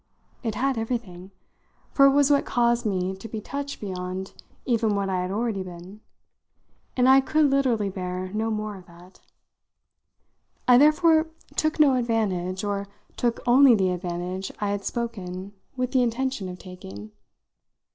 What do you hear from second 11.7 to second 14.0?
no advantage, or took only the